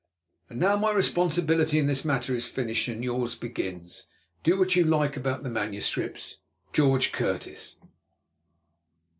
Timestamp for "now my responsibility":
0.59-1.77